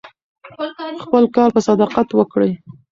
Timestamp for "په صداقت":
1.55-2.07